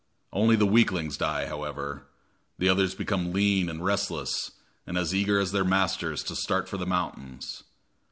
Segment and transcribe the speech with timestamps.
[0.33, 2.07] Only the weaklings die, however;
[2.57, 4.51] the others become lean and restless,
[4.87, 7.63] and as eager as their masters to start for the mountains.